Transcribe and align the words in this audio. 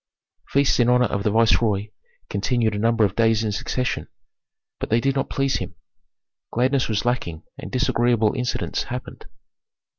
Feasts 0.47 0.79
in 0.79 0.89
honor 0.89 1.05
of 1.05 1.21
the 1.21 1.29
viceroy 1.29 1.91
continued 2.27 2.73
a 2.73 2.79
number 2.79 3.05
of 3.05 3.15
days 3.15 3.43
in 3.43 3.51
succession, 3.51 4.07
but 4.79 4.89
they 4.89 4.99
did 4.99 5.13
not 5.13 5.29
please 5.29 5.57
him. 5.57 5.75
Gladness 6.51 6.87
was 6.89 7.05
lacking 7.05 7.43
and 7.59 7.71
disagreeable 7.71 8.33
incidents 8.33 8.85
happened. 8.85 9.27